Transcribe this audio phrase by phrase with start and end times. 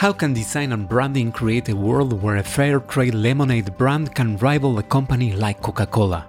[0.00, 4.38] How can design and branding create a world where a fair trade lemonade brand can
[4.38, 6.24] rival a company like Coca Cola?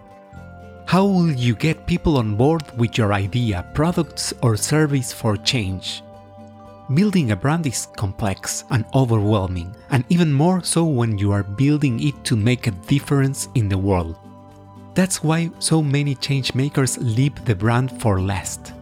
[0.88, 6.04] How will you get people on board with your idea, products, or service for change?
[6.94, 12.06] Building a brand is complex and overwhelming, and even more so when you are building
[12.06, 14.18] it to make a difference in the world.
[14.96, 18.74] That's why so many changemakers leave the brand for last.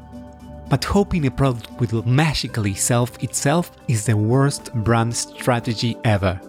[0.70, 6.39] But hoping a product will magically solve itself is the worst brand strategy ever.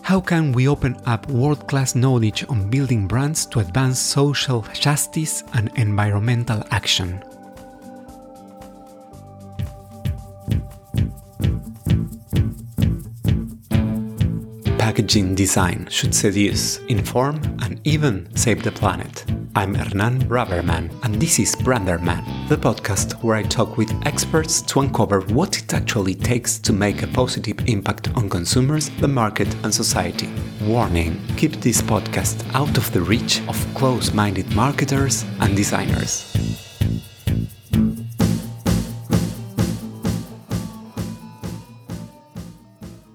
[0.00, 5.44] How can we open up world class knowledge on building brands to advance social justice
[5.52, 7.22] and environmental action?
[14.78, 19.24] Packaging design should seduce, inform, and even save the planet.
[19.56, 24.78] I'm Hernan Braverman, and this is Branderman, the podcast where I talk with experts to
[24.78, 29.74] uncover what it actually takes to make a positive impact on consumers, the market, and
[29.74, 30.28] society.
[30.62, 36.32] Warning keep this podcast out of the reach of close minded marketers and designers.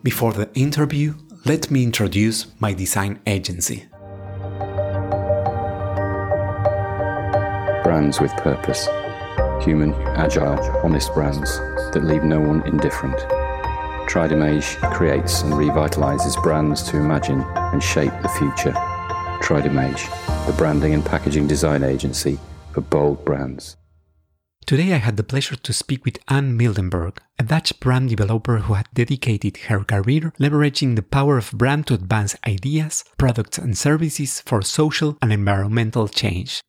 [0.03, 1.13] Before the interview,
[1.45, 3.85] let me introduce my design agency.
[7.85, 8.87] Brands with purpose.
[9.63, 11.59] Human, agile, honest brands
[11.93, 13.15] that leave no one indifferent.
[14.09, 18.73] Tridimage creates and revitalizes brands to imagine and shape the future.
[19.43, 20.03] Tridimage,
[20.47, 22.39] the branding and packaging design agency
[22.73, 23.77] for bold brands.
[24.65, 28.73] Today I had the pleasure to speak with Anne Miltenburg, a Dutch brand developer who
[28.73, 34.41] had dedicated her career leveraging the power of brand to advance ideas, products, and services
[34.41, 36.61] for social and environmental change.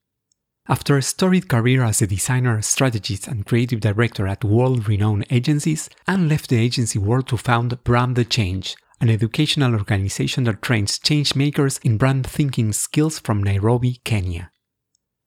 [0.69, 5.89] After a storied career as a designer, strategist, and creative director at world renowned agencies,
[6.09, 10.99] Anne left the agency world to found Brand the Change, an educational organization that trains
[10.99, 14.51] change makers in brand thinking skills from Nairobi, Kenya.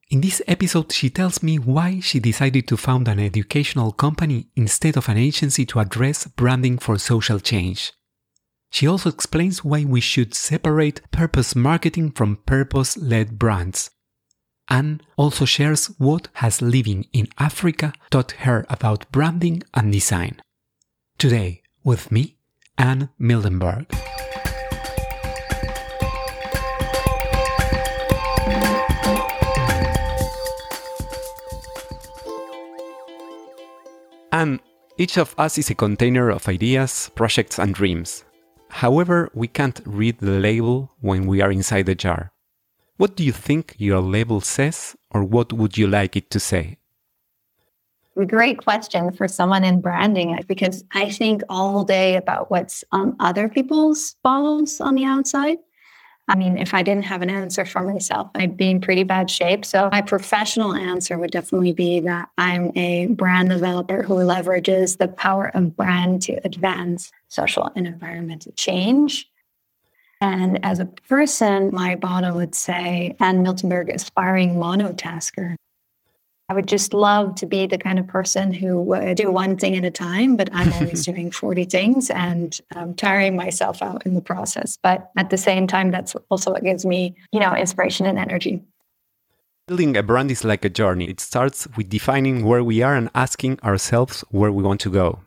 [0.10, 4.98] In this episode, she tells me why she decided to found an educational company instead
[4.98, 7.94] of an agency to address branding for social change.
[8.72, 13.92] She also explains why we should separate purpose marketing from purpose led brands.
[14.70, 20.40] Anne also shares what has living in Africa taught her about branding and design.
[21.18, 22.38] Today, with me,
[22.78, 23.88] Anne Miltenburg.
[34.32, 34.60] And
[34.98, 38.24] each of us is a container of ideas, projects, and dreams.
[38.70, 42.32] However, we can't read the label when we are inside the jar.
[43.00, 46.80] What do you think your label says, or what would you like it to say?
[48.28, 53.48] Great question for someone in branding because I think all day about what's on other
[53.48, 55.60] people's bottles on the outside.
[56.28, 59.32] I mean, if I didn't have an answer for myself, I'd be in pretty bad
[59.32, 59.64] shape.
[59.64, 65.08] So, my professional answer would definitely be that I'm a brand developer who leverages the
[65.08, 69.30] power of brand to advance social and environmental change.
[70.22, 75.56] And as a person, my bottle would say Anne Miltenburg, aspiring monotasker.
[76.50, 79.78] I would just love to be the kind of person who would do one thing
[79.78, 84.16] at a time, but I'm always doing 40 things and um, tiring myself out in
[84.16, 84.78] the process.
[84.82, 88.64] But at the same time, that's also what gives me, you know, inspiration and energy.
[89.68, 91.08] Building a brand is like a journey.
[91.08, 95.20] It starts with defining where we are and asking ourselves where we want to go.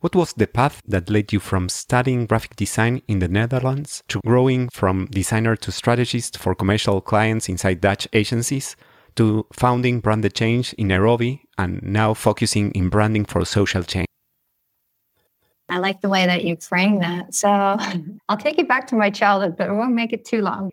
[0.00, 4.22] What was the path that led you from studying graphic design in the Netherlands to
[4.24, 8.76] growing from designer to strategist for commercial clients inside Dutch agencies
[9.16, 14.06] to founding Brand the Change in Nairobi and now focusing in branding for social change.
[15.68, 17.34] I like the way that you frame that.
[17.34, 17.50] So
[18.30, 20.72] I'll take you back to my childhood, but it won't make it too long.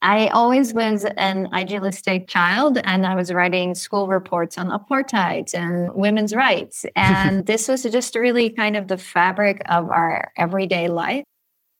[0.00, 5.92] I always was an idealistic child, and I was writing school reports on apartheid and
[5.94, 6.86] women's rights.
[6.96, 11.24] And this was just really kind of the fabric of our everyday life.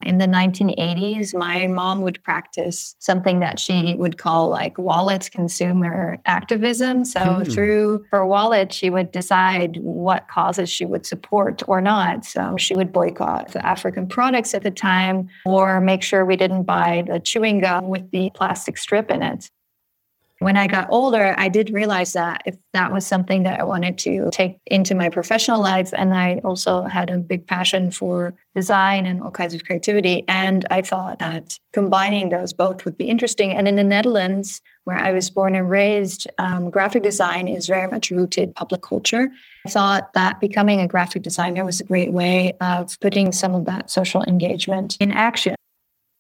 [0.05, 6.19] In the 1980s, my mom would practice something that she would call like wallet consumer
[6.25, 7.05] activism.
[7.05, 7.53] So, mm.
[7.53, 12.25] through her wallet, she would decide what causes she would support or not.
[12.25, 16.63] So, she would boycott the African products at the time or make sure we didn't
[16.63, 19.51] buy the chewing gum with the plastic strip in it.
[20.41, 23.99] When I got older, I did realize that if that was something that I wanted
[23.99, 29.05] to take into my professional life, and I also had a big passion for design
[29.05, 30.25] and all kinds of creativity.
[30.29, 33.53] And I thought that combining those both would be interesting.
[33.53, 37.91] And in the Netherlands, where I was born and raised, um, graphic design is very
[37.91, 39.29] much rooted public culture.
[39.67, 43.65] I thought that becoming a graphic designer was a great way of putting some of
[43.65, 45.57] that social engagement in action.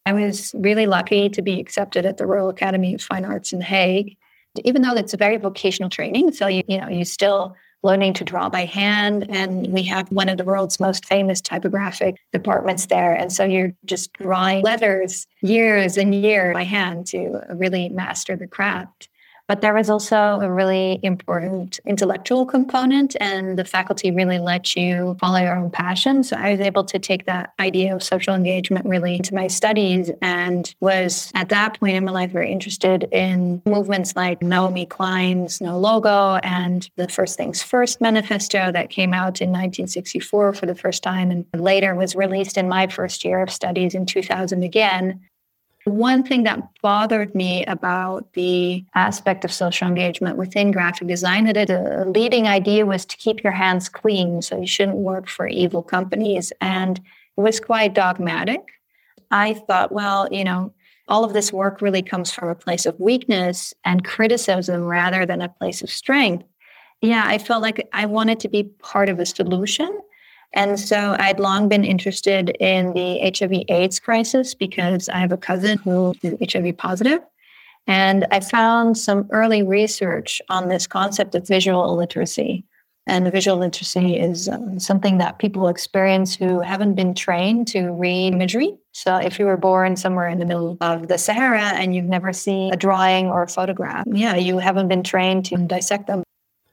[0.08, 3.60] I was really lucky to be accepted at the Royal Academy of Fine Arts in
[3.60, 4.16] Hague.
[4.64, 8.24] Even though it's a very vocational training, so you, you know, you're still learning to
[8.24, 9.26] draw by hand.
[9.28, 13.12] And we have one of the world's most famous typographic departments there.
[13.12, 18.46] And so you're just drawing letters years and years by hand to really master the
[18.46, 19.10] craft.
[19.48, 25.16] But there was also a really important intellectual component, and the faculty really let you
[25.18, 26.22] follow your own passion.
[26.22, 30.10] So I was able to take that idea of social engagement really into my studies
[30.20, 35.62] and was at that point in my life very interested in movements like Naomi Klein's
[35.62, 40.74] No Logo and the First Things First manifesto that came out in 1964 for the
[40.74, 45.20] first time and later was released in my first year of studies in 2000 again.
[45.84, 51.68] One thing that bothered me about the aspect of social engagement within graphic design that
[51.68, 55.46] the uh, leading idea was to keep your hands clean, so you shouldn't work for
[55.46, 58.60] evil companies, and it was quite dogmatic.
[59.30, 60.72] I thought, well, you know,
[61.08, 65.40] all of this work really comes from a place of weakness and criticism rather than
[65.40, 66.44] a place of strength.
[67.00, 70.00] Yeah, I felt like I wanted to be part of a solution
[70.54, 75.36] and so I'd long been interested in the HIV AIDS crisis because I have a
[75.36, 77.20] cousin who is HIV positive.
[77.86, 82.64] And I found some early research on this concept of visual illiteracy.
[83.06, 88.34] And visual literacy is um, something that people experience who haven't been trained to read
[88.34, 88.76] imagery.
[88.92, 92.34] So, if you were born somewhere in the middle of the Sahara and you've never
[92.34, 96.22] seen a drawing or a photograph, yeah, you haven't been trained to dissect them.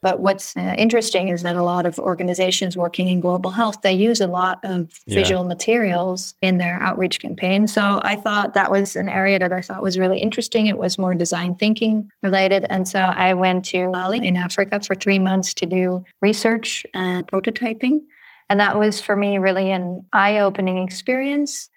[0.06, 3.94] But what's uh, interesting is that a lot of organizations working in global health, they
[3.94, 5.16] use a lot of yeah.
[5.16, 7.66] visual materials in their outreach campaign.
[7.66, 10.68] So I thought that was an area that I thought was really interesting.
[10.68, 12.68] It was more design thinking related.
[12.70, 17.26] And so I went to Mali in Africa for three months to do research and
[17.26, 18.02] prototyping.
[18.48, 21.68] And that was for me really an eye opening experience.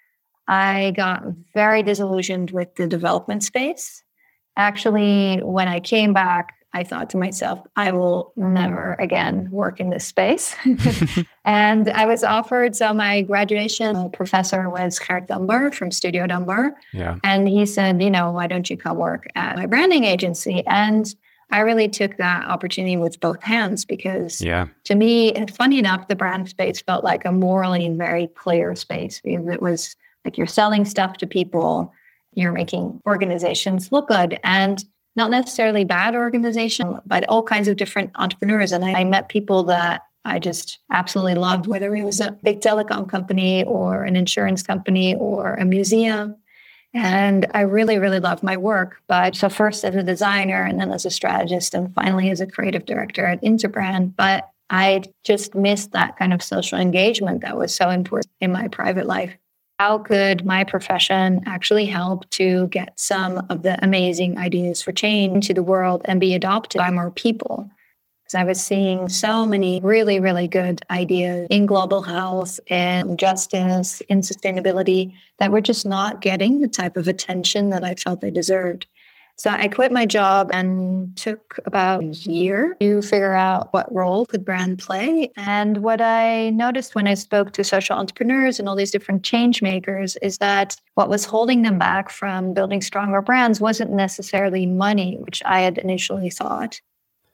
[0.47, 1.23] I got
[1.55, 4.03] very disillusioned with the development space.
[4.55, 9.89] Actually, when I came back, I thought to myself, I will never again work in
[9.89, 10.55] this space.
[11.45, 16.75] and I was offered, so my graduation professor was Gert Dumbar from Studio Dumbar.
[16.93, 17.17] Yeah.
[17.23, 20.63] And he said, you know, why don't you come work at my branding agency?
[20.67, 21.13] And
[21.51, 24.67] I really took that opportunity with both hands because yeah.
[24.83, 29.47] to me, funny enough, the brand space felt like a morally very clear space because
[29.47, 31.91] it was like you're selling stuff to people,
[32.35, 34.39] you're making organizations look good.
[34.43, 34.83] And
[35.19, 38.71] not necessarily bad organization, but all kinds of different entrepreneurs.
[38.71, 42.61] And I, I met people that I just absolutely loved, whether it was a big
[42.61, 46.37] telecom company or an insurance company or a museum.
[46.93, 49.01] And I really, really loved my work.
[49.07, 52.47] But so first as a designer and then as a strategist and finally as a
[52.47, 54.15] creative director at Interbrand.
[54.15, 58.69] But I just missed that kind of social engagement that was so important in my
[58.69, 59.35] private life
[59.79, 65.47] how could my profession actually help to get some of the amazing ideas for change
[65.47, 67.69] to the world and be adopted by more people?
[68.21, 74.01] Because I was seeing so many really, really good ideas in global health and justice,
[74.01, 78.31] in sustainability that were just not getting the type of attention that I felt they
[78.31, 78.85] deserved.
[79.39, 84.25] So I quit my job and took about a year to figure out what role
[84.25, 85.31] could brand play.
[85.37, 89.61] And what I noticed when I spoke to social entrepreneurs and all these different change
[89.61, 95.15] makers is that what was holding them back from building stronger brands wasn't necessarily money,
[95.21, 96.81] which I had initially thought.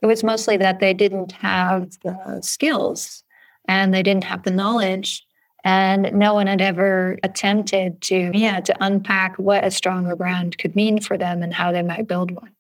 [0.04, 3.24] It was mostly that they didn't have the skills
[3.68, 5.25] and they didn't have the knowledge
[5.66, 10.76] and no one had ever attempted to yeah to unpack what a stronger brand could
[10.76, 12.52] mean for them and how they might build one.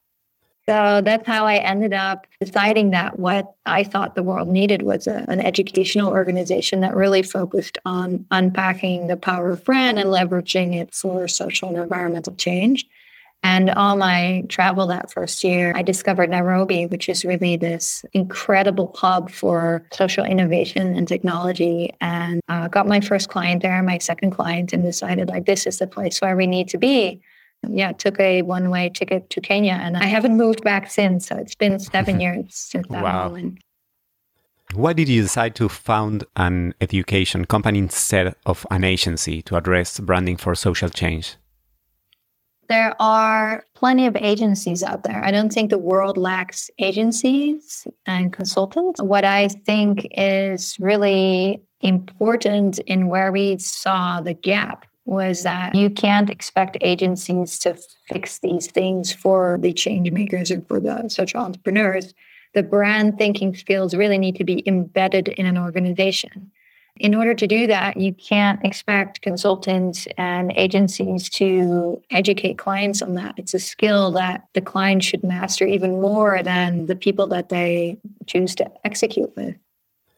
[0.67, 5.05] So that's how i ended up deciding that what i thought the world needed was
[5.05, 10.75] a, an educational organization that really focused on unpacking the power of brand and leveraging
[10.75, 12.87] it for social and environmental change
[13.45, 18.91] and on my travel that first year, I discovered Nairobi, which is really this incredible
[18.97, 21.93] hub for social innovation and technology.
[22.01, 25.77] And uh, got my first client there, my second client, and decided like this is
[25.77, 27.21] the place where we need to be.
[27.69, 31.27] Yeah, took a one way ticket to Kenya, and I haven't moved back since.
[31.27, 33.27] So it's been seven years since that wow.
[33.27, 33.59] moment.
[34.73, 39.99] Why did you decide to found an education company instead of an agency to address
[39.99, 41.35] branding for social change?
[42.67, 45.23] There are plenty of agencies out there.
[45.23, 49.01] I don't think the world lacks agencies and consultants.
[49.01, 55.89] What I think is really important in where we saw the gap was that you
[55.89, 57.77] can't expect agencies to
[58.09, 62.13] fix these things for the change makers and for the social entrepreneurs.
[62.55, 66.51] The brand thinking skills really need to be embedded in an organization.
[66.97, 73.15] In order to do that, you can't expect consultants and agencies to educate clients on
[73.15, 73.35] that.
[73.35, 77.97] It's a skill that the client should master even more than the people that they
[78.27, 79.55] choose to execute with.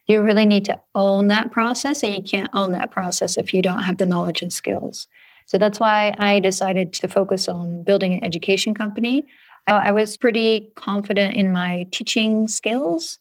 [0.06, 3.64] You really need to own that process, and you can't own that process if you
[3.64, 5.08] don't have the knowledge and skills.
[5.48, 9.26] So that's why I decided to focus on building an education company.
[9.66, 13.18] Uh, I was pretty confident in my teaching skills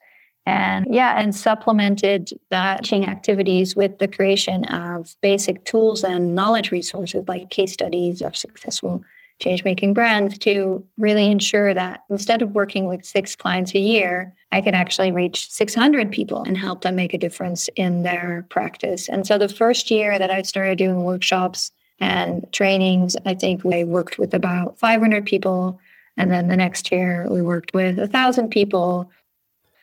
[0.47, 6.71] and yeah, and supplemented that teaching activities with the creation of basic tools and knowledge
[6.71, 9.03] resources like case studies of successful
[9.41, 14.35] change making brands to really ensure that instead of working with six clients a year,
[14.53, 19.09] I could actually reach 600 people and help them make a difference in their practice.
[19.09, 23.85] And so the first year that I started doing workshops and trainings, I think we
[23.85, 25.81] worked with about 500 people.
[26.17, 29.11] And then the next year, we worked with a thousand people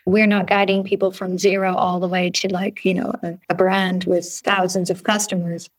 [0.05, 3.55] we're not guiding people from zero all the way to like, you know, a, a
[3.55, 5.69] brand with thousands of customers.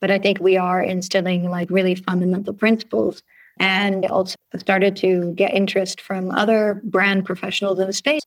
[0.00, 3.22] But I think we are instilling like really fundamental principles
[3.58, 8.22] and also started to get interest from other brand professionals in the space.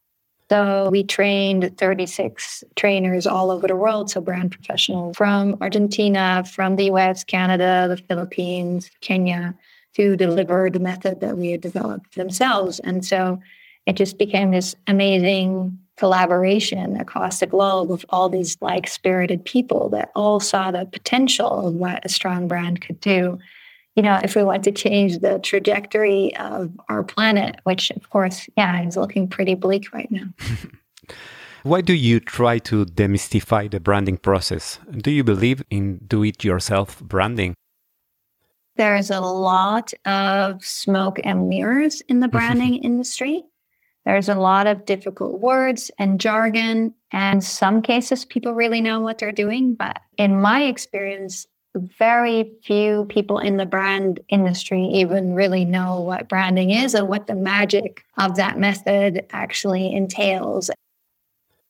[0.50, 6.76] So we trained 36 trainers all over the world, so brand professionals from Argentina, from
[6.76, 9.56] the US, Canada, the Philippines, Kenya,
[9.96, 12.80] to deliver the method that we had developed themselves.
[12.80, 13.40] And so
[13.86, 19.90] it just became this amazing collaboration across the globe of all these like spirited people
[19.90, 23.40] that all saw the potential of what a strong brand could do.
[23.96, 28.50] You know, if we want to change the trajectory of our planet, which of course,
[28.58, 30.28] yeah, is looking pretty bleak right now.
[31.64, 34.80] Why do you try to demystify the branding process?
[34.92, 37.56] Do you believe in do it yourself branding?
[38.76, 43.46] There's a lot of smoke and mirrors in the branding industry.
[44.06, 46.94] There's a lot of difficult words and jargon.
[47.12, 49.74] And in some cases, people really know what they're doing.
[49.74, 51.48] But in my experience,
[51.98, 57.28] very few people in the brand industry even really know what branding is and what
[57.28, 60.70] the magic of that method actually entails.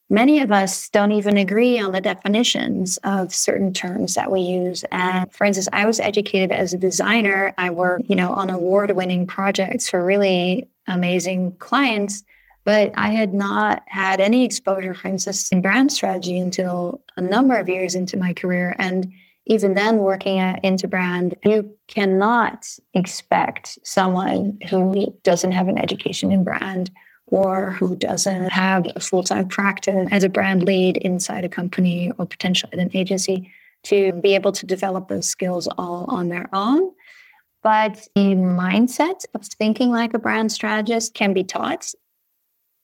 [0.07, 4.85] Many of us don't even agree on the definitions of certain terms that we use.
[4.91, 7.55] And for instance, I was educated as a designer.
[7.57, 12.23] I worked, you know, on award-winning projects for really amazing clients.
[12.63, 17.55] But I had not had any exposure, for instance, in brand strategy until a number
[17.57, 18.75] of years into my career.
[18.79, 19.13] And
[19.45, 26.43] even then, working at Interbrand, you cannot expect someone who doesn't have an education in
[26.43, 26.89] brand
[27.27, 32.11] or who doesn't have a full time practice as a brand lead inside a company
[32.17, 33.51] or potentially at an agency
[33.83, 36.91] to be able to develop those skills all on their own.
[37.65, 41.95] But the mindset of thinking like a brand strategist can be taught.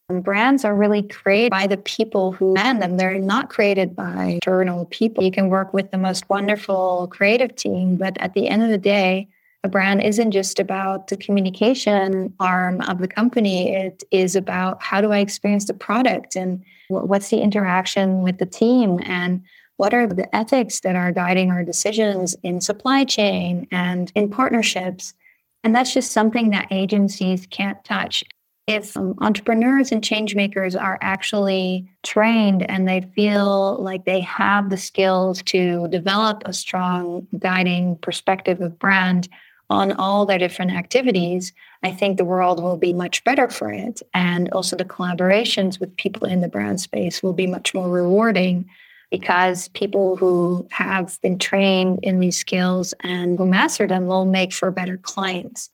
[0.10, 2.98] And brands are really created by the people who man them.
[2.98, 5.24] They're not created by external people.
[5.24, 8.80] You can work with the most wonderful creative team, but at the end of the
[8.80, 9.28] day,
[9.64, 13.76] a brand isn't just about the communication arm of the company.
[13.76, 18.48] It is about how do I experience the product and what's the interaction with the
[18.48, 19.44] team and
[19.82, 25.16] what are the ethics that are guiding our decisions in supply chain and in partnerships.
[25.64, 28.24] And that's just something that agencies can't touch
[28.68, 34.70] if um, entrepreneurs and change makers are actually trained and they feel like they have
[34.70, 39.28] the skills to develop a strong guiding perspective of brand
[39.72, 44.04] on all their different activities, I think the world will be much better for it.
[44.14, 48.70] And also the collaborations with people in the brand space will be much more rewarding
[49.12, 54.54] because people who have been trained in these skills and who master them will make
[54.54, 55.70] for better clients.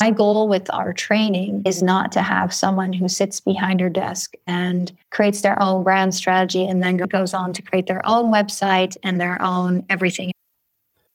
[0.00, 4.34] My goal with our training is not to have someone who sits behind her desk
[4.46, 8.96] and creates their own brand strategy and then goes on to create their own website
[9.02, 10.32] and their own everything.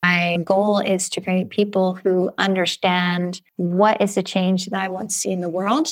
[0.03, 5.11] My goal is to create people who understand what is the change that I want
[5.11, 5.89] to see in the world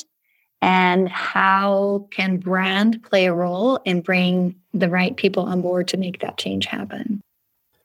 [0.62, 5.98] and how can brand play a role in bringing the right people on board to
[5.98, 7.22] make that change happen.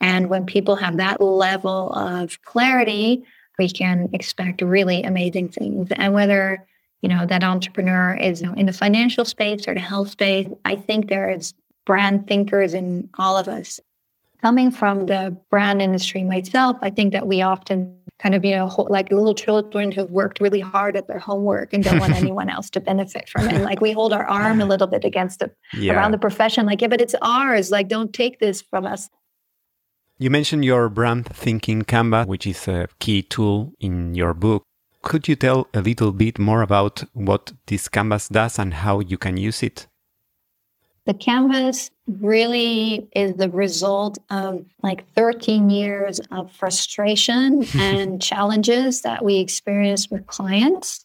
[0.00, 3.24] And when people have that level of clarity
[3.58, 5.88] we can expect really amazing things.
[5.92, 6.66] And whether,
[7.02, 11.08] you know, that entrepreneur is in the financial space or the health space, I think
[11.08, 11.54] there is
[11.86, 13.80] brand thinkers in all of us.
[14.42, 18.86] Coming from the brand industry myself, I think that we often kind of, you know,
[18.88, 22.70] like little children who've worked really hard at their homework and don't want anyone else
[22.70, 23.52] to benefit from it.
[23.52, 25.92] And like we hold our arm a little bit against the yeah.
[25.92, 27.70] around the profession, like, yeah, but it's ours.
[27.70, 29.10] Like, don't take this from us.
[30.18, 34.62] You mentioned your brand thinking Canvas, which is a key tool in your book.
[35.02, 39.18] Could you tell a little bit more about what this canvas does and how you
[39.18, 39.86] can use it?
[41.06, 49.24] The canvas really is the result of like 13 years of frustration and challenges that
[49.24, 51.04] we experienced with clients.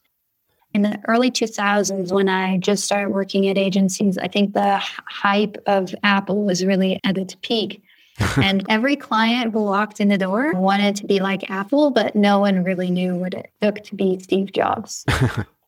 [0.74, 5.58] In the early 2000s, when I just started working at agencies, I think the hype
[5.66, 7.82] of Apple was really at its peak.
[8.38, 12.40] and every client who walked in the door wanted to be like Apple, but no
[12.40, 15.06] one really knew what it took to be Steve Jobs.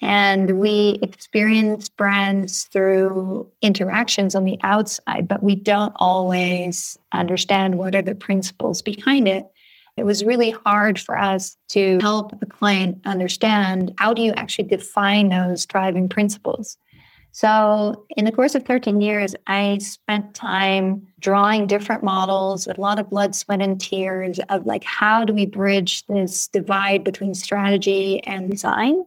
[0.00, 7.94] and we experience brands through interactions on the outside, but we don't always understand what
[7.94, 9.46] are the principles behind it.
[9.96, 14.68] It was really hard for us to help the client understand how do you actually
[14.68, 16.76] define those driving principles.
[17.30, 23.00] So, in the course of 13 years, I spent time drawing different models, a lot
[23.00, 28.22] of blood, sweat, and tears of like, how do we bridge this divide between strategy
[28.22, 29.04] and design?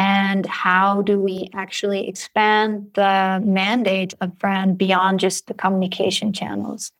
[0.00, 6.90] And how do we actually expand the mandate of brand beyond just the communication channels?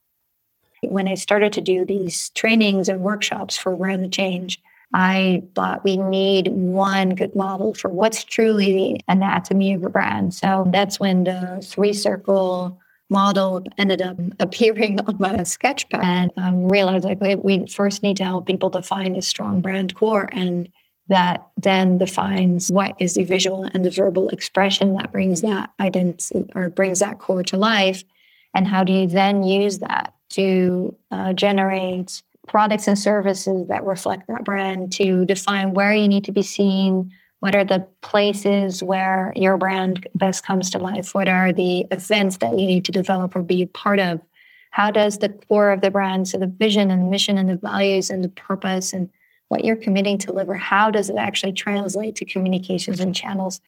[0.83, 4.61] When I started to do these trainings and workshops for Brand the Change,
[4.93, 10.35] I thought we need one good model for what's truly the anatomy of a brand.
[10.35, 12.79] So that's when the three circle
[13.09, 18.25] model ended up appearing on my sketchpad and um, realized like we first need to
[18.25, 20.69] help people define a strong brand core and
[21.11, 26.49] that then defines what is the visual and the verbal expression that brings that identity
[26.55, 28.05] or brings that core to life.
[28.55, 34.29] And how do you then use that to uh, generate products and services that reflect
[34.29, 37.11] that brand to define where you need to be seen?
[37.41, 41.13] What are the places where your brand best comes to life?
[41.13, 44.21] What are the events that you need to develop or be a part of?
[44.71, 47.57] How does the core of the brand so the vision and the mission and the
[47.57, 49.11] values and the purpose and
[49.51, 53.61] what you're committing to deliver how does it actually translate to communications and channels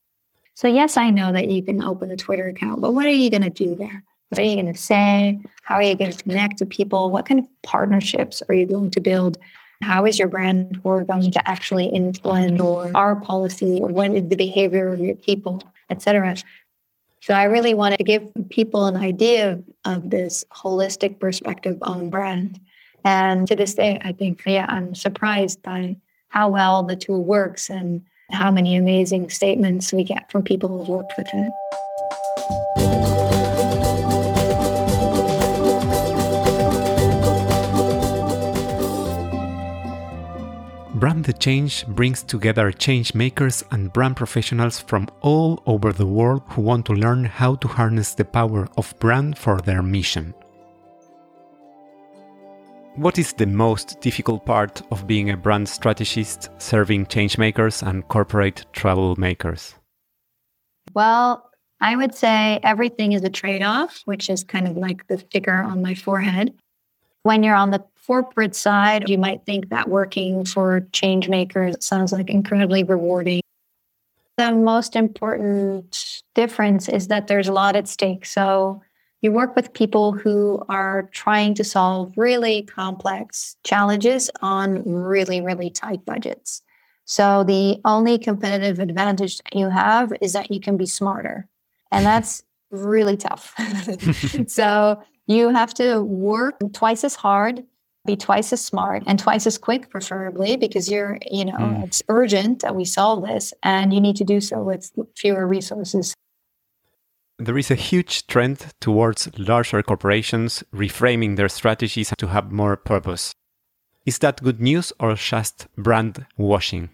[0.55, 3.31] so yes i know that you can open a twitter account but what are you
[3.31, 5.39] going to do there what are you going to say?
[5.63, 7.11] How are you going to connect to people?
[7.11, 9.37] What kind of partnerships are you going to build?
[9.83, 14.27] How is your brand core going to actually influence or our policy or what is
[14.31, 16.37] the behavior of your people, etc.
[17.21, 22.09] So I really want to give people an idea of, of this holistic perspective on
[22.09, 22.59] brand.
[23.05, 25.97] And to this day, I think, yeah, I'm surprised by
[26.29, 30.89] how well the tool works and how many amazing statements we get from people who've
[30.89, 31.53] worked with it.
[41.03, 46.43] Brand the Change brings together change makers and brand professionals from all over the world
[46.51, 50.33] who want to learn how to harness the power of brand for their mission.
[52.97, 58.07] What is the most difficult part of being a brand strategist serving change makers and
[58.09, 59.75] corporate troublemakers?
[60.93, 61.51] Well,
[61.81, 65.55] I would say everything is a trade off, which is kind of like the sticker
[65.55, 66.53] on my forehead.
[67.23, 72.13] When you're on the corporate side, you might think that working for change makers sounds
[72.13, 73.41] like incredibly rewarding.
[74.37, 78.27] The most important difference is that there's a lot at stake.
[78.27, 78.83] So
[79.23, 85.71] you work with people who are trying to solve really complex challenges on really, really
[85.71, 86.63] tight budgets.
[87.05, 91.49] So the only competitive advantage that you have is that you can be smarter.
[91.91, 93.55] And that's really tough.
[94.49, 97.65] so you have to work twice as hard
[98.05, 101.85] be twice as smart and twice as quick, preferably, because you're, you know, mm.
[101.85, 106.15] it's urgent that we solve this and you need to do so with fewer resources.
[107.43, 113.33] There is a huge trend towards larger corporations reframing their strategies to have more purpose.
[114.07, 116.91] Is that good news or just brand washing?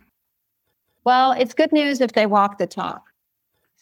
[1.04, 3.02] Well, it's good news if they walk the talk.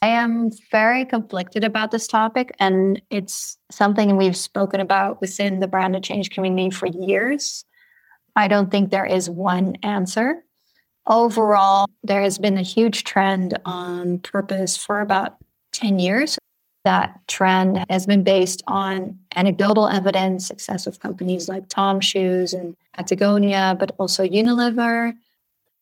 [0.03, 5.69] I am very conflicted about this topic, and it's something we've spoken about within the
[5.69, 7.65] brand change community for years.
[8.35, 10.43] I don't think there is one answer.
[11.07, 15.37] Overall, there has been a huge trend on purpose for about
[15.71, 16.37] 10 years.
[16.87, 22.77] That trend has been based on anecdotal evidence, success of companies like TOMS Shoes and
[22.95, 25.13] Patagonia, but also Unilever,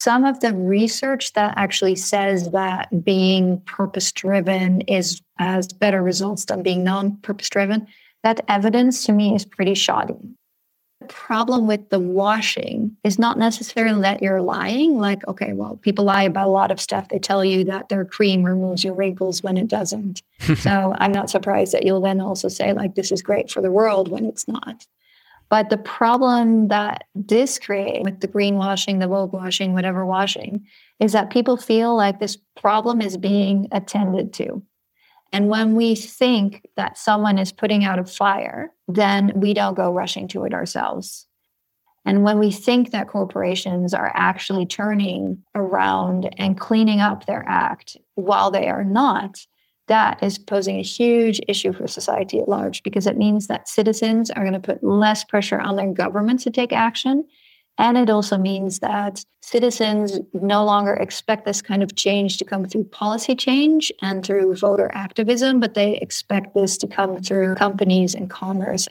[0.00, 6.46] some of the research that actually says that being purpose driven is has better results
[6.46, 7.86] than being non purpose driven,
[8.22, 10.16] that evidence to me is pretty shoddy.
[11.08, 14.98] Problem with the washing is not necessarily that you're lying.
[14.98, 17.08] Like, okay, well, people lie about a lot of stuff.
[17.08, 20.22] They tell you that their cream removes your wrinkles when it doesn't.
[20.56, 23.72] so I'm not surprised that you'll then also say, like, this is great for the
[23.72, 24.86] world when it's not.
[25.50, 30.66] But the problem that this creates with the greenwashing, the woke washing, whatever washing,
[31.00, 34.62] is that people feel like this problem is being attended to.
[35.34, 39.92] And when we think that someone is putting out a fire, then we don't go
[39.92, 41.26] rushing to it ourselves.
[42.04, 47.96] And when we think that corporations are actually turning around and cleaning up their act
[48.14, 49.44] while they are not,
[49.88, 54.30] that is posing a huge issue for society at large because it means that citizens
[54.30, 57.24] are going to put less pressure on their governments to take action
[57.78, 62.64] and it also means that citizens no longer expect this kind of change to come
[62.64, 68.14] through policy change and through voter activism, but they expect this to come through companies
[68.14, 68.88] and commerce.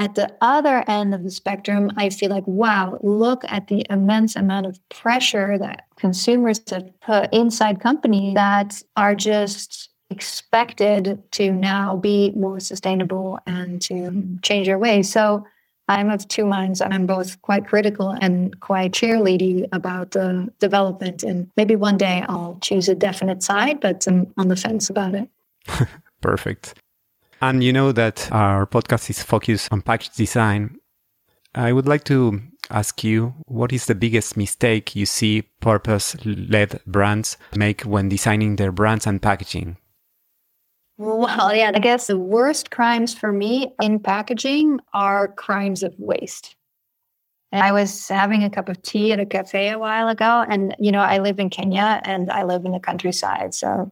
[0.00, 4.34] At the other end of the spectrum, I feel like, wow, look at the immense
[4.34, 11.96] amount of pressure that consumers have put inside companies that are just expected to now
[11.96, 15.12] be more sustainable and to change their ways.
[15.12, 15.44] So
[15.90, 16.80] I'm of two minds.
[16.80, 21.22] And I'm both quite critical and quite cheerleading about the development.
[21.22, 25.14] And maybe one day I'll choose a definite side, but I'm on the fence about
[25.14, 25.28] it.
[26.20, 26.74] Perfect.
[27.42, 30.76] And you know that our podcast is focused on package design.
[31.54, 36.80] I would like to ask you what is the biggest mistake you see purpose led
[36.86, 39.76] brands make when designing their brands and packaging?
[41.00, 46.56] Well, yeah, I guess the worst crimes for me in packaging are crimes of waste.
[47.52, 50.76] And I was having a cup of tea at a cafe a while ago, and
[50.78, 53.90] you know, I live in Kenya and I live in the countryside, so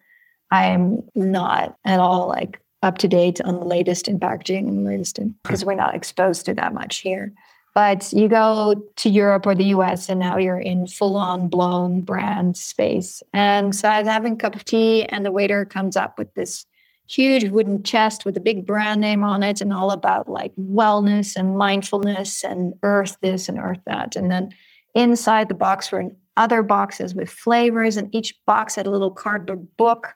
[0.50, 4.90] I'm not at all like up to date on the latest in packaging and the
[4.90, 7.32] latest in because we're not exposed to that much here.
[7.74, 12.02] But you go to Europe or the US, and now you're in full on blown
[12.02, 13.22] brand space.
[13.32, 16.34] And so I was having a cup of tea, and the waiter comes up with
[16.34, 16.66] this
[17.08, 21.36] huge wooden chest with a big brand name on it and all about like wellness
[21.36, 24.14] and mindfulness and earth this and earth that.
[24.14, 24.50] And then
[24.94, 26.04] inside the box were
[26.36, 30.14] other boxes with flavors, and each box had a little cardboard book.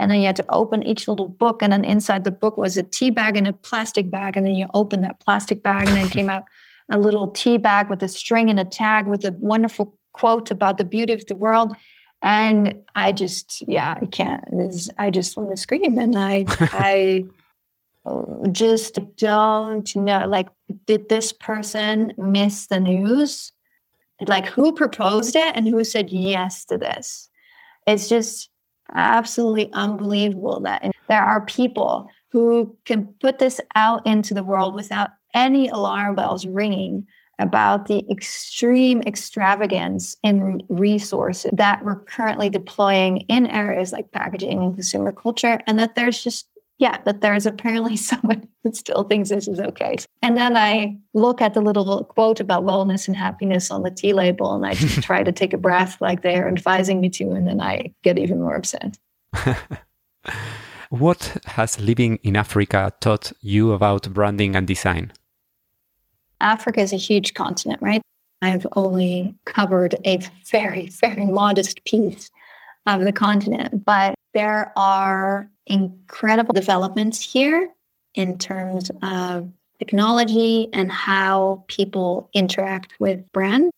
[0.00, 2.76] And then you had to open each little book, and then inside the book was
[2.76, 4.36] a tea bag and a plastic bag.
[4.36, 6.44] And then you open that plastic bag, and then came out
[6.90, 10.78] a little tea bag with a string and a tag with a wonderful quote about
[10.78, 11.76] the beauty of the world
[12.22, 14.44] and I just, yeah, I can't.
[14.98, 17.24] I just want to scream, and I, I
[18.52, 20.26] just don't know.
[20.26, 20.48] Like,
[20.86, 23.52] did this person miss the news?
[24.26, 27.30] Like, who proposed it and who said yes to this?
[27.86, 28.50] It's just
[28.94, 35.10] absolutely unbelievable that there are people who can put this out into the world without
[35.34, 37.06] any alarm bells ringing
[37.40, 44.74] about the extreme extravagance in resources that we're currently deploying in areas like packaging and
[44.74, 46.46] consumer culture, and that there's just
[46.80, 49.96] yeah, that there's apparently someone who still thinks this is okay.
[50.22, 54.12] And then I look at the little quote about wellness and happiness on the tea
[54.12, 57.46] label, and I just try to take a breath like they're advising me to, and
[57.46, 58.98] then I get even more upset.
[60.88, 65.12] what has living in Africa taught you about branding and design?
[66.40, 68.02] Africa is a huge continent, right?
[68.42, 72.30] I've only covered a very, very modest piece
[72.86, 77.70] of the continent, but there are incredible developments here
[78.14, 83.70] in terms of technology and how people interact with brands.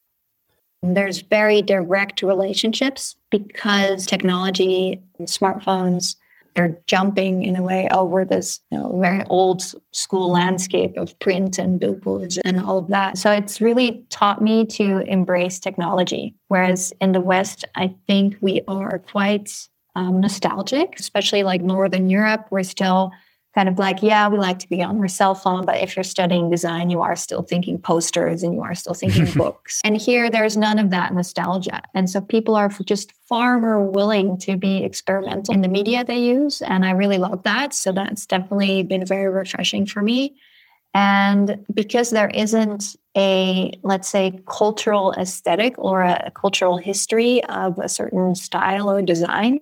[0.83, 6.17] There's very direct relationships because technology and smartphones
[6.55, 9.63] they're jumping in a way over this you know, very old
[9.93, 13.19] school landscape of print and billboards and all of that.
[13.19, 16.35] So it's really taught me to embrace technology.
[16.49, 19.51] Whereas in the West, I think we are quite
[19.95, 22.47] um, nostalgic, especially like Northern Europe.
[22.51, 23.13] We're still
[23.55, 26.03] kind of like, yeah, we like to be on our cell phone, but if you're
[26.03, 29.81] studying design, you are still thinking posters and you are still thinking books.
[29.85, 31.83] And here, there's none of that nostalgia.
[31.95, 36.19] And so people are just far more willing to be experimental in the media they
[36.19, 36.63] use.
[36.63, 37.75] And I really love that.
[37.75, 40.35] So that's definitely been very refreshing for me.
[40.95, 47.89] And because there isn't a, let's say, cultural aesthetic or a cultural history of a
[47.89, 49.59] certain style or design,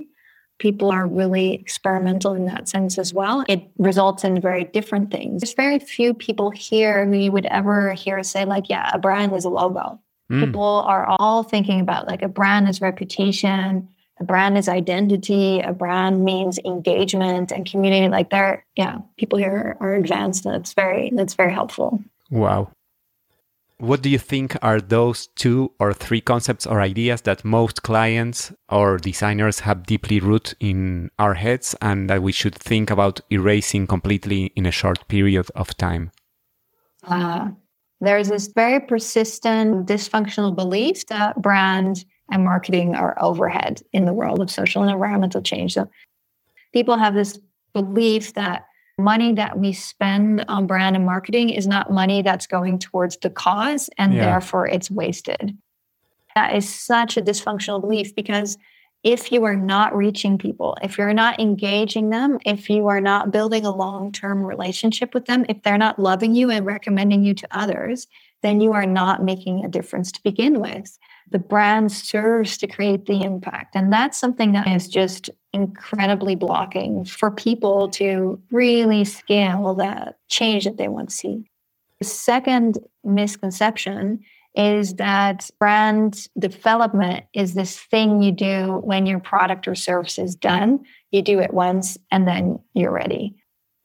[0.61, 3.45] people are really experimental in that sense as well.
[3.49, 5.41] It results in very different things.
[5.41, 9.35] There's very few people here who you would ever hear say, like, yeah, a brand
[9.35, 9.99] is a logo.
[10.31, 10.45] Mm.
[10.45, 13.89] People are all thinking about like a brand is reputation,
[14.21, 18.09] a brand is identity, a brand means engagement and community.
[18.09, 22.05] Like there, yeah, people here are advanced and it's very that's very helpful.
[22.31, 22.71] Wow.
[23.81, 28.53] What do you think are those two or three concepts or ideas that most clients
[28.69, 33.87] or designers have deeply rooted in our heads and that we should think about erasing
[33.87, 36.11] completely in a short period of time?
[37.05, 37.49] Uh,
[38.03, 44.41] there's this very persistent dysfunctional belief that brand and marketing are overhead in the world
[44.41, 45.75] of social and environmental change.
[45.75, 45.89] So
[46.73, 47.39] people have this
[47.73, 48.67] belief that
[49.03, 53.31] money that we spend on brand and marketing is not money that's going towards the
[53.31, 54.27] cause and yeah.
[54.27, 55.57] therefore it's wasted.
[56.35, 58.57] That is such a dysfunctional belief because
[59.03, 63.31] if you are not reaching people, if you're not engaging them, if you are not
[63.31, 67.35] building a long term relationship with them, if they're not loving you and recommending you
[67.35, 68.07] to others,
[68.43, 70.99] then you are not making a difference to begin with.
[71.31, 73.77] The brand serves to create the impact.
[73.77, 80.65] And that's something that is just incredibly blocking for people to really scale that change
[80.65, 81.45] that they want to see.
[81.99, 84.21] The second misconception
[84.55, 90.35] is that brand development is this thing you do when your product or service is
[90.35, 90.81] done.
[91.11, 93.37] You do it once and then you're ready.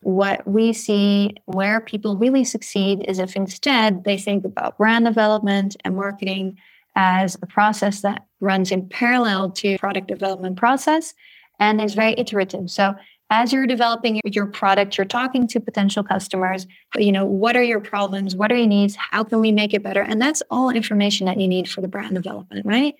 [0.01, 5.75] What we see where people really succeed is if instead they think about brand development
[5.83, 6.57] and marketing
[6.95, 11.13] as a process that runs in parallel to product development process
[11.59, 12.69] and is very iterative.
[12.69, 12.95] So
[13.29, 17.79] as you're developing your product, you're talking to potential customers, you know, what are your
[17.79, 18.35] problems?
[18.35, 18.95] What are your needs?
[18.95, 20.01] How can we make it better?
[20.01, 22.93] And that's all information that you need for the brand development, right?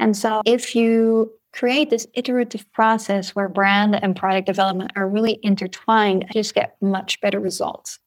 [0.00, 5.38] And so if you create this iterative process where brand and product development are really
[5.42, 7.98] intertwined, you just get much better results.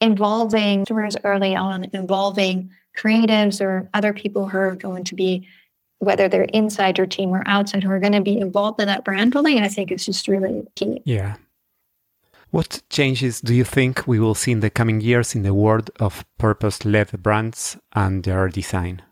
[0.00, 5.46] Involving customers early on, involving creatives or other people who are going to be
[6.00, 9.04] whether they're inside your team or outside who are going to be involved in that
[9.04, 11.02] brand building, I think it's just really key.
[11.04, 11.36] Yeah.
[12.50, 15.90] What changes do you think we will see in the coming years in the world
[16.00, 19.02] of purpose led brands and their design?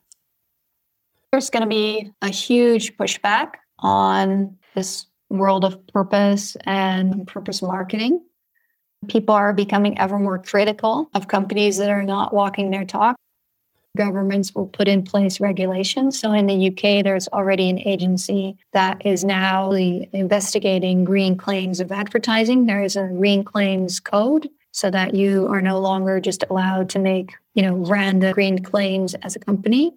[1.31, 8.25] There's going to be a huge pushback on this world of purpose and purpose marketing.
[9.09, 13.15] People are becoming ever more critical of companies that are not walking their talk
[13.99, 16.19] governments will put in place regulations.
[16.19, 21.91] So in the UK, there's already an agency that is now investigating green claims of
[21.91, 22.67] advertising.
[22.67, 27.01] There is a green claims code so that you are no longer just allowed to
[27.01, 29.97] make, you know, random green claims as a company.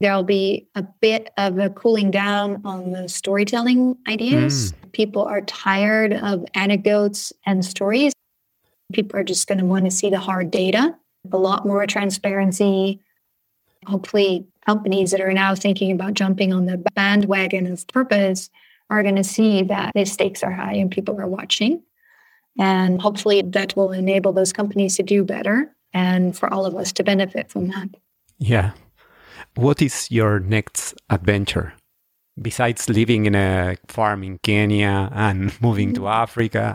[0.00, 4.72] There'll be a bit of a cooling down on the storytelling ideas.
[4.72, 4.92] Mm.
[4.92, 8.12] People are tired of anecdotes and stories.
[8.92, 10.96] People are just going to want to see the hard data
[11.32, 13.00] a lot more transparency.
[13.86, 18.50] Hopefully, companies that are now thinking about jumping on the bandwagon of purpose
[18.90, 21.82] are going to see that the stakes are high and people are watching.
[22.58, 26.92] And hopefully, that will enable those companies to do better and for all of us
[26.94, 27.88] to benefit from that.
[28.38, 28.72] Yeah.
[29.54, 31.74] What is your next adventure?
[32.40, 36.22] Besides living in a farm in Kenya and moving to mm-hmm.
[36.22, 36.74] Africa?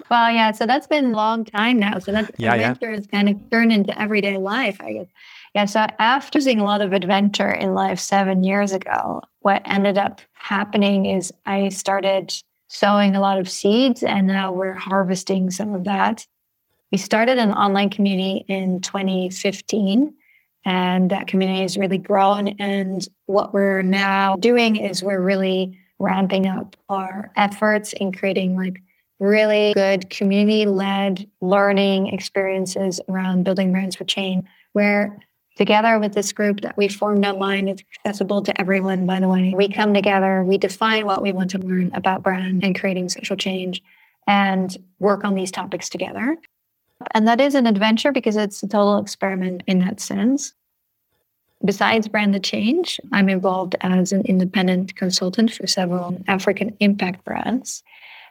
[0.10, 1.98] well, yeah, so that's been a long time now.
[1.98, 2.96] So that yeah, adventure yeah.
[2.96, 5.06] has kind of turned into everyday life, I guess.
[5.54, 9.96] Yeah, so after seeing a lot of adventure in life seven years ago, what ended
[9.96, 12.34] up happening is I started
[12.68, 16.26] sowing a lot of seeds and now we're harvesting some of that.
[16.92, 20.14] We started an online community in 2015
[20.64, 22.48] and that community has really grown.
[22.58, 28.80] And what we're now doing is we're really ramping up our efforts in creating like
[29.20, 35.18] really good community led learning experiences around building brands for change, where
[35.56, 39.52] together with this group that we formed online, it's accessible to everyone, by the way.
[39.56, 43.36] We come together, we define what we want to learn about brand and creating social
[43.36, 43.82] change
[44.28, 46.36] and work on these topics together.
[47.14, 50.52] And that is an adventure because it's a total experiment in that sense.
[51.64, 57.82] Besides Brand the Change, I'm involved as an independent consultant for several African impact brands.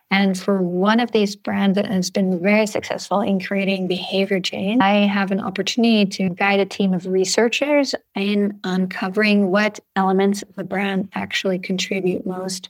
[0.09, 4.81] And for one of these brands that has been very successful in creating behavior change,
[4.81, 10.55] I have an opportunity to guide a team of researchers in uncovering what elements of
[10.55, 12.69] the brand actually contribute most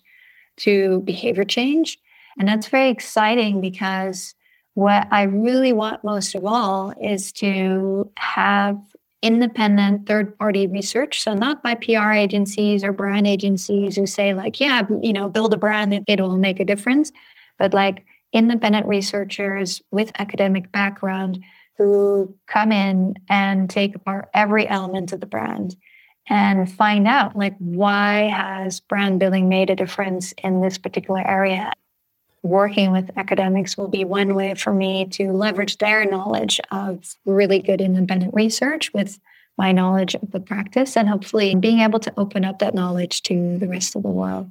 [0.58, 2.00] to behavior change.
[2.40, 4.34] And that's very exciting because
[4.78, 8.80] what I really want most of all is to have
[9.24, 11.24] independent third party research.
[11.24, 15.56] So, not by PR agencies or brand agencies who say, like, yeah, you know, build
[15.56, 17.12] a brand, it'll make a difference,
[17.58, 21.44] but like independent researchers with academic background
[21.80, 25.76] who come in and take apart every element of the brand
[26.30, 31.72] and find out like why has brand building made a difference in this particular area
[32.50, 37.60] working with academics will be one way for me to leverage their knowledge of really
[37.60, 39.20] good independent research with
[39.58, 43.58] my knowledge of the practice and hopefully being able to open up that knowledge to
[43.58, 44.50] the rest of the world.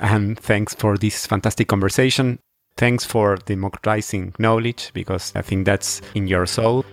[0.00, 2.38] And thanks for this fantastic conversation.
[2.76, 6.84] Thanks for democratizing knowledge because I think that's in your soul.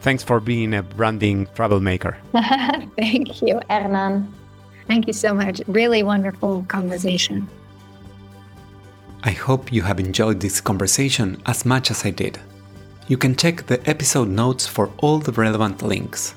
[0.00, 2.16] Thanks for being a branding troublemaker.
[2.32, 4.32] Thank you, Hernan.
[4.86, 5.60] Thank you so much.
[5.66, 7.48] Really wonderful conversation.
[9.22, 12.38] I hope you have enjoyed this conversation as much as I did.
[13.08, 16.34] You can check the episode notes for all the relevant links.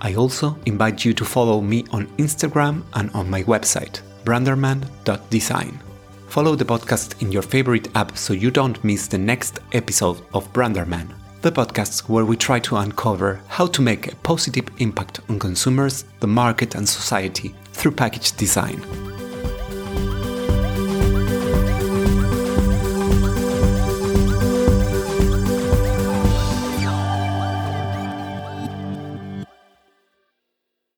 [0.00, 5.80] I also invite you to follow me on Instagram and on my website, branderman.design.
[6.28, 10.52] Follow the podcast in your favorite app so you don't miss the next episode of
[10.52, 15.38] Branderman, the podcast where we try to uncover how to make a positive impact on
[15.38, 19.13] consumers, the market, and society through package design.